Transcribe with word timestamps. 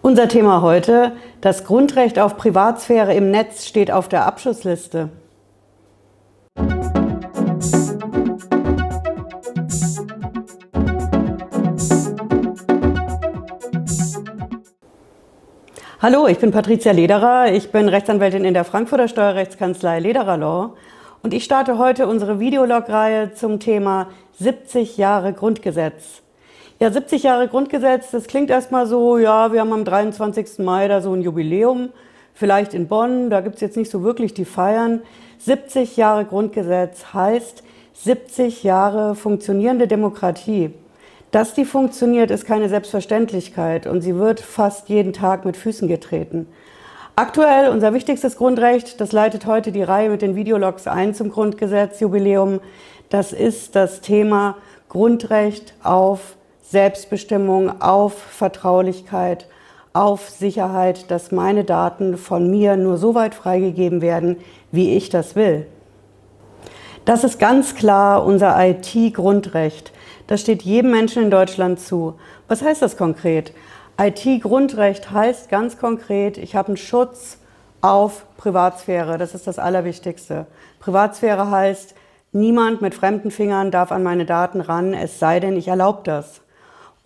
Unser 0.00 0.28
Thema 0.28 0.62
heute, 0.62 1.12
das 1.40 1.64
Grundrecht 1.64 2.20
auf 2.20 2.36
Privatsphäre 2.36 3.14
im 3.14 3.32
Netz 3.32 3.66
steht 3.66 3.90
auf 3.90 4.08
der 4.08 4.26
Abschussliste. 4.26 5.08
Hallo, 16.00 16.28
ich 16.28 16.38
bin 16.38 16.52
Patricia 16.52 16.92
Lederer. 16.92 17.52
Ich 17.52 17.72
bin 17.72 17.88
Rechtsanwältin 17.88 18.44
in 18.44 18.54
der 18.54 18.62
Frankfurter 18.64 19.08
Steuerrechtskanzlei 19.08 19.98
Lederer 19.98 20.36
Law 20.36 20.76
und 21.22 21.34
ich 21.34 21.42
starte 21.42 21.76
heute 21.76 22.06
unsere 22.06 22.38
Videolog-Reihe 22.38 23.34
zum 23.34 23.58
Thema 23.58 24.06
70 24.38 24.96
Jahre 24.96 25.32
Grundgesetz. 25.32 26.22
Ja, 26.80 26.92
70 26.92 27.24
Jahre 27.24 27.48
Grundgesetz, 27.48 28.12
das 28.12 28.28
klingt 28.28 28.50
erstmal 28.50 28.86
so, 28.86 29.18
ja, 29.18 29.52
wir 29.52 29.58
haben 29.58 29.72
am 29.72 29.84
23. 29.84 30.60
Mai 30.60 30.86
da 30.86 31.00
so 31.00 31.12
ein 31.12 31.22
Jubiläum, 31.22 31.88
vielleicht 32.34 32.72
in 32.72 32.86
Bonn, 32.86 33.30
da 33.30 33.40
gibt's 33.40 33.60
jetzt 33.60 33.76
nicht 33.76 33.90
so 33.90 34.04
wirklich 34.04 34.32
die 34.32 34.44
Feiern. 34.44 35.02
70 35.38 35.96
Jahre 35.96 36.24
Grundgesetz 36.24 37.12
heißt 37.12 37.64
70 37.94 38.62
Jahre 38.62 39.16
funktionierende 39.16 39.88
Demokratie. 39.88 40.70
Dass 41.32 41.52
die 41.52 41.64
funktioniert, 41.64 42.30
ist 42.30 42.46
keine 42.46 42.68
Selbstverständlichkeit 42.68 43.88
und 43.88 44.02
sie 44.02 44.14
wird 44.14 44.38
fast 44.38 44.88
jeden 44.88 45.12
Tag 45.12 45.44
mit 45.44 45.56
Füßen 45.56 45.88
getreten. 45.88 46.46
Aktuell 47.16 47.70
unser 47.70 47.92
wichtigstes 47.92 48.36
Grundrecht, 48.36 49.00
das 49.00 49.10
leitet 49.10 49.46
heute 49.46 49.72
die 49.72 49.82
Reihe 49.82 50.10
mit 50.10 50.22
den 50.22 50.36
Videologs 50.36 50.86
ein 50.86 51.12
zum 51.12 51.30
Grundgesetzjubiläum, 51.30 52.60
das 53.08 53.32
ist 53.32 53.74
das 53.74 54.00
Thema 54.00 54.56
Grundrecht 54.88 55.74
auf 55.82 56.37
Selbstbestimmung, 56.70 57.80
auf 57.80 58.12
Vertraulichkeit, 58.12 59.46
auf 59.94 60.28
Sicherheit, 60.28 61.10
dass 61.10 61.32
meine 61.32 61.64
Daten 61.64 62.18
von 62.18 62.50
mir 62.50 62.76
nur 62.76 62.98
so 62.98 63.14
weit 63.14 63.34
freigegeben 63.34 64.02
werden, 64.02 64.36
wie 64.70 64.94
ich 64.94 65.08
das 65.08 65.34
will. 65.34 65.66
Das 67.06 67.24
ist 67.24 67.38
ganz 67.38 67.74
klar 67.74 68.22
unser 68.22 68.54
IT-Grundrecht. 68.58 69.92
Das 70.26 70.42
steht 70.42 70.62
jedem 70.62 70.90
Menschen 70.90 71.22
in 71.22 71.30
Deutschland 71.30 71.80
zu. 71.80 72.18
Was 72.48 72.60
heißt 72.60 72.82
das 72.82 72.98
konkret? 72.98 73.54
IT-Grundrecht 73.98 75.10
heißt 75.10 75.48
ganz 75.48 75.78
konkret, 75.78 76.36
ich 76.36 76.54
habe 76.54 76.68
einen 76.68 76.76
Schutz 76.76 77.38
auf 77.80 78.26
Privatsphäre. 78.36 79.16
Das 79.16 79.34
ist 79.34 79.46
das 79.46 79.58
Allerwichtigste. 79.58 80.44
Privatsphäre 80.80 81.50
heißt, 81.50 81.94
niemand 82.32 82.82
mit 82.82 82.94
fremden 82.94 83.30
Fingern 83.30 83.70
darf 83.70 83.90
an 83.90 84.02
meine 84.02 84.26
Daten 84.26 84.60
ran, 84.60 84.92
es 84.92 85.18
sei 85.18 85.40
denn, 85.40 85.56
ich 85.56 85.68
erlaube 85.68 86.00
das. 86.04 86.42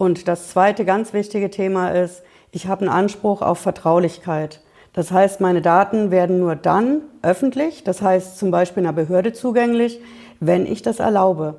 Und 0.00 0.28
das 0.28 0.48
zweite 0.48 0.86
ganz 0.86 1.12
wichtige 1.12 1.50
Thema 1.50 1.90
ist, 1.90 2.22
ich 2.52 2.68
habe 2.68 2.80
einen 2.80 2.88
Anspruch 2.88 3.42
auf 3.42 3.58
Vertraulichkeit. 3.58 4.62
Das 4.94 5.12
heißt, 5.12 5.42
meine 5.42 5.60
Daten 5.60 6.10
werden 6.10 6.38
nur 6.38 6.56
dann 6.56 7.02
öffentlich, 7.20 7.84
das 7.84 8.00
heißt 8.00 8.38
zum 8.38 8.50
Beispiel 8.50 8.82
einer 8.82 8.94
Behörde 8.94 9.34
zugänglich, 9.34 10.00
wenn 10.40 10.64
ich 10.64 10.80
das 10.80 11.00
erlaube. 11.00 11.56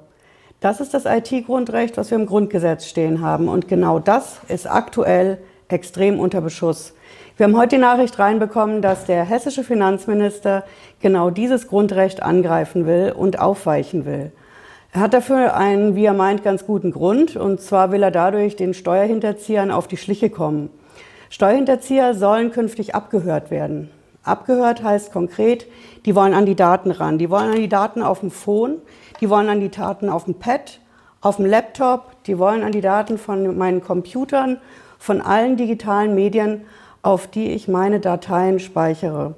Das 0.60 0.82
ist 0.82 0.96
das 0.96 1.06
IT-Grundrecht, 1.06 1.98
was 1.98 2.10
wir 2.10 2.18
im 2.18 2.26
Grundgesetz 2.26 2.88
stehen 2.88 3.22
haben. 3.22 3.48
Und 3.48 3.68
genau 3.68 4.00
das 4.00 4.40
ist 4.48 4.66
aktuell 4.66 5.38
extrem 5.68 6.20
unter 6.20 6.42
Beschuss. 6.42 6.96
Wir 7.38 7.44
haben 7.46 7.56
heute 7.56 7.76
die 7.76 7.82
Nachricht 7.82 8.18
reinbekommen, 8.18 8.82
dass 8.82 9.06
der 9.06 9.24
hessische 9.24 9.64
Finanzminister 9.64 10.64
genau 11.00 11.30
dieses 11.30 11.68
Grundrecht 11.68 12.24
angreifen 12.24 12.88
will 12.88 13.14
und 13.16 13.38
aufweichen 13.38 14.06
will. 14.06 14.32
Er 14.94 15.00
hat 15.00 15.14
dafür 15.14 15.56
einen, 15.56 15.96
wie 15.96 16.04
er 16.04 16.14
meint, 16.14 16.44
ganz 16.44 16.66
guten 16.66 16.92
Grund. 16.92 17.38
Und 17.38 17.62
zwar 17.62 17.92
will 17.92 18.04
er 18.04 18.12
dadurch 18.12 18.58
den 18.58 18.74
Steuerhinterziehern 18.74 19.72
auf 19.72 19.88
die 19.88 19.98
Schliche 19.98 20.30
kommen. 20.30 20.70
Steuerhinterzieher 21.30 22.14
sollen 22.14 22.52
künftig 22.52 22.94
abgehört 22.94 23.52
werden. 23.52 23.90
Abgehört 24.24 24.84
heißt 24.84 25.14
konkret, 25.14 25.66
die 26.06 26.14
wollen 26.14 26.34
an 26.34 26.46
die 26.46 26.56
Daten 26.56 26.92
ran. 26.92 27.18
Die 27.18 27.30
wollen 27.30 27.52
an 27.52 27.56
die 27.56 27.70
Daten 27.70 28.04
auf 28.04 28.20
dem 28.20 28.32
Phone, 28.32 28.78
die 29.22 29.30
wollen 29.30 29.50
an 29.50 29.62
die 29.62 29.70
Daten 29.70 30.10
auf 30.10 30.26
dem 30.26 30.36
Pad, 30.36 30.80
auf 31.22 31.38
dem 31.38 31.46
Laptop, 31.46 32.24
die 32.26 32.38
wollen 32.38 32.64
an 32.64 32.74
die 32.74 32.82
Daten 32.82 33.18
von 33.18 33.58
meinen 33.58 33.82
Computern, 33.82 34.60
von 35.00 35.22
allen 35.22 35.56
digitalen 35.56 36.14
Medien, 36.14 36.66
auf 37.02 37.28
die 37.28 37.52
ich 37.52 37.68
meine 37.68 38.00
Dateien 38.00 38.60
speichere. 38.60 39.36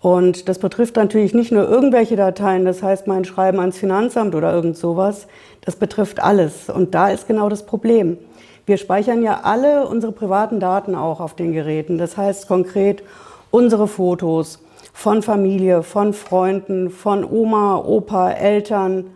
Und 0.00 0.48
das 0.48 0.58
betrifft 0.58 0.96
natürlich 0.96 1.34
nicht 1.34 1.50
nur 1.50 1.68
irgendwelche 1.68 2.14
Dateien, 2.14 2.64
das 2.64 2.82
heißt 2.82 3.06
mein 3.06 3.24
Schreiben 3.24 3.58
ans 3.58 3.78
Finanzamt 3.78 4.34
oder 4.34 4.52
irgend 4.52 4.76
sowas, 4.76 5.26
das 5.62 5.76
betrifft 5.76 6.20
alles. 6.20 6.70
Und 6.70 6.94
da 6.94 7.08
ist 7.08 7.26
genau 7.26 7.48
das 7.48 7.66
Problem. 7.66 8.16
Wir 8.64 8.76
speichern 8.76 9.22
ja 9.22 9.40
alle 9.42 9.88
unsere 9.88 10.12
privaten 10.12 10.60
Daten 10.60 10.94
auch 10.94 11.20
auf 11.20 11.34
den 11.34 11.52
Geräten. 11.52 11.98
Das 11.98 12.16
heißt 12.16 12.46
konkret, 12.46 13.02
unsere 13.50 13.88
Fotos 13.88 14.60
von 14.92 15.22
Familie, 15.22 15.82
von 15.82 16.12
Freunden, 16.12 16.90
von 16.90 17.24
Oma, 17.24 17.78
Opa, 17.78 18.30
Eltern 18.30 19.06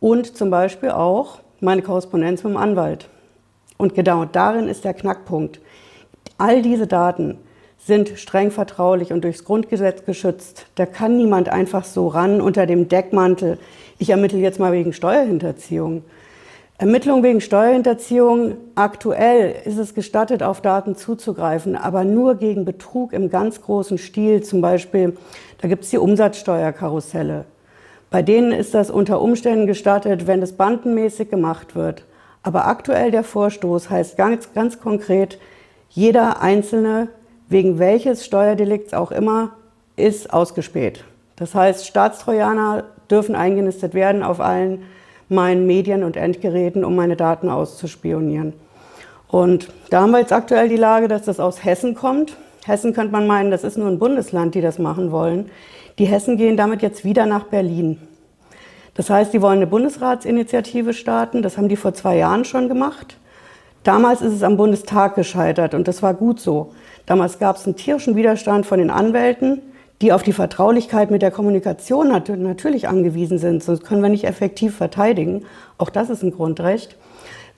und 0.00 0.36
zum 0.36 0.50
Beispiel 0.50 0.90
auch 0.90 1.38
meine 1.60 1.82
Korrespondenz 1.82 2.42
mit 2.42 2.52
dem 2.52 2.56
Anwalt. 2.56 3.08
Und 3.78 3.94
genau 3.94 4.24
darin 4.24 4.68
ist 4.68 4.84
der 4.84 4.94
Knackpunkt. 4.94 5.60
All 6.38 6.62
diese 6.62 6.86
Daten 6.86 7.38
sind 7.86 8.18
streng 8.18 8.50
vertraulich 8.50 9.12
und 9.12 9.22
durchs 9.22 9.44
Grundgesetz 9.44 10.04
geschützt. 10.04 10.66
Da 10.74 10.86
kann 10.86 11.16
niemand 11.16 11.48
einfach 11.48 11.84
so 11.84 12.08
ran 12.08 12.40
unter 12.40 12.66
dem 12.66 12.88
Deckmantel, 12.88 13.58
ich 13.98 14.10
ermittle 14.10 14.40
jetzt 14.40 14.58
mal 14.58 14.72
wegen 14.72 14.92
Steuerhinterziehung. 14.92 16.02
Ermittlung 16.78 17.22
wegen 17.22 17.40
Steuerhinterziehung, 17.40 18.56
aktuell 18.74 19.54
ist 19.64 19.78
es 19.78 19.94
gestattet, 19.94 20.42
auf 20.42 20.60
Daten 20.60 20.96
zuzugreifen, 20.96 21.76
aber 21.76 22.04
nur 22.04 22.34
gegen 22.34 22.64
Betrug 22.64 23.12
im 23.12 23.30
ganz 23.30 23.62
großen 23.62 23.98
Stil. 23.98 24.42
Zum 24.42 24.60
Beispiel, 24.60 25.16
da 25.62 25.68
gibt 25.68 25.84
es 25.84 25.90
die 25.90 25.98
Umsatzsteuerkarusselle. 25.98 27.44
Bei 28.10 28.20
denen 28.20 28.50
ist 28.52 28.74
das 28.74 28.90
unter 28.90 29.22
Umständen 29.22 29.66
gestattet, 29.66 30.26
wenn 30.26 30.42
es 30.42 30.52
bandenmäßig 30.52 31.30
gemacht 31.30 31.76
wird. 31.76 32.04
Aber 32.42 32.66
aktuell 32.66 33.10
der 33.12 33.24
Vorstoß 33.24 33.88
heißt 33.88 34.16
ganz, 34.16 34.52
ganz 34.52 34.80
konkret, 34.80 35.38
jeder 35.88 36.42
Einzelne, 36.42 37.08
wegen 37.48 37.78
welches 37.78 38.24
Steuerdelikts 38.24 38.94
auch 38.94 39.12
immer, 39.12 39.50
ist 39.96 40.32
ausgespäht. 40.32 41.04
Das 41.36 41.54
heißt, 41.54 41.86
Staatstrojaner 41.86 42.84
dürfen 43.10 43.34
eingenistet 43.34 43.94
werden 43.94 44.22
auf 44.22 44.40
allen 44.40 44.82
meinen 45.28 45.66
Medien 45.66 46.04
und 46.04 46.16
Endgeräten, 46.16 46.84
um 46.84 46.94
meine 46.96 47.16
Daten 47.16 47.48
auszuspionieren. 47.48 48.52
Und 49.28 49.68
da 49.90 50.02
haben 50.02 50.12
wir 50.12 50.20
jetzt 50.20 50.32
aktuell 50.32 50.68
die 50.68 50.76
Lage, 50.76 51.08
dass 51.08 51.22
das 51.22 51.40
aus 51.40 51.64
Hessen 51.64 51.94
kommt. 51.94 52.36
Hessen 52.64 52.92
könnte 52.92 53.12
man 53.12 53.26
meinen, 53.26 53.50
das 53.50 53.64
ist 53.64 53.76
nur 53.76 53.88
ein 53.88 53.98
Bundesland, 53.98 54.54
die 54.54 54.60
das 54.60 54.78
machen 54.78 55.10
wollen. 55.10 55.50
Die 55.98 56.04
Hessen 56.04 56.36
gehen 56.36 56.56
damit 56.56 56.82
jetzt 56.82 57.04
wieder 57.04 57.26
nach 57.26 57.44
Berlin. 57.44 57.98
Das 58.94 59.10
heißt, 59.10 59.32
die 59.32 59.42
wollen 59.42 59.58
eine 59.58 59.66
Bundesratsinitiative 59.66 60.94
starten. 60.94 61.42
Das 61.42 61.58
haben 61.58 61.68
die 61.68 61.76
vor 61.76 61.94
zwei 61.94 62.16
Jahren 62.16 62.44
schon 62.44 62.68
gemacht. 62.68 63.16
Damals 63.86 64.20
ist 64.20 64.32
es 64.32 64.42
am 64.42 64.56
Bundestag 64.56 65.14
gescheitert 65.14 65.72
und 65.72 65.86
das 65.86 66.02
war 66.02 66.12
gut 66.12 66.40
so. 66.40 66.72
Damals 67.06 67.38
gab 67.38 67.56
es 67.56 67.66
einen 67.66 67.76
tierischen 67.76 68.16
Widerstand 68.16 68.66
von 68.66 68.78
den 68.78 68.90
Anwälten 68.90 69.62
die 70.02 70.12
auf 70.12 70.22
die 70.22 70.32
Vertraulichkeit 70.32 71.10
mit 71.10 71.22
der 71.22 71.30
Kommunikation 71.30 72.08
natürlich 72.08 72.88
angewiesen 72.88 73.38
sind, 73.38 73.62
sonst 73.62 73.84
können 73.84 74.02
wir 74.02 74.10
nicht 74.10 74.24
effektiv 74.24 74.76
verteidigen. 74.76 75.44
Auch 75.78 75.90
das 75.90 76.10
ist 76.10 76.22
ein 76.22 76.32
Grundrecht. 76.32 76.96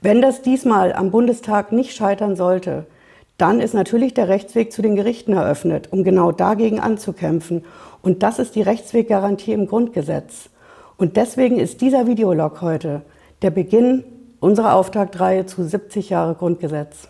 Wenn 0.01 0.21
das 0.21 0.41
diesmal 0.41 0.93
am 0.93 1.11
Bundestag 1.11 1.73
nicht 1.73 1.93
scheitern 1.93 2.37
sollte, 2.37 2.85
dann 3.37 3.59
ist 3.59 3.73
natürlich 3.73 4.13
der 4.13 4.29
Rechtsweg 4.29 4.71
zu 4.71 4.81
den 4.81 4.95
Gerichten 4.95 5.33
eröffnet, 5.33 5.89
um 5.91 6.03
genau 6.03 6.31
dagegen 6.31 6.79
anzukämpfen. 6.79 7.65
Und 8.01 8.23
das 8.23 8.39
ist 8.39 8.55
die 8.55 8.61
Rechtsweggarantie 8.61 9.53
im 9.53 9.67
Grundgesetz. 9.67 10.49
Und 10.97 11.17
deswegen 11.17 11.59
ist 11.59 11.81
dieser 11.81 12.07
Videolog 12.07 12.61
heute 12.61 13.01
der 13.41 13.51
Beginn 13.51 14.03
unserer 14.39 14.75
Auftaktreihe 14.75 15.45
zu 15.45 15.63
70 15.63 16.09
Jahre 16.09 16.35
Grundgesetz. 16.35 17.07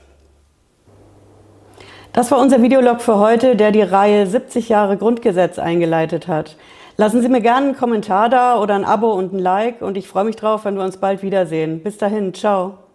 Das 2.13 2.31
war 2.31 2.39
unser 2.39 2.62
Videolog 2.62 3.01
für 3.01 3.19
heute, 3.19 3.56
der 3.56 3.71
die 3.71 3.81
Reihe 3.81 4.25
70 4.25 4.69
Jahre 4.69 4.98
Grundgesetz 4.98 5.59
eingeleitet 5.59 6.27
hat. 6.27 6.57
Lassen 6.98 7.21
Sie 7.21 7.30
mir 7.30 7.42
gerne 7.42 7.68
einen 7.68 7.77
Kommentar 7.77 8.30
da 8.30 8.59
oder 8.59 8.75
ein 8.75 8.83
Abo 8.83 9.12
und 9.12 9.31
ein 9.31 9.39
Like 9.39 9.81
und 9.81 9.95
ich 9.95 10.07
freue 10.07 10.25
mich 10.25 10.36
drauf, 10.36 10.65
wenn 10.65 10.75
wir 10.75 10.83
uns 10.83 10.98
bald 10.98 11.24
wiedersehen. 11.24 11.81
Bis 11.81 11.98
dahin, 11.98 12.33
ciao. 12.33 12.88